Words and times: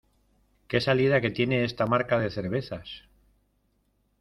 ¿Qué 0.67 0.81
salida 0.81 1.21
que 1.21 1.29
tiene 1.29 1.63
esta 1.63 1.85
marca 1.85 2.17
de 2.17 2.31
cervezas? 2.31 3.03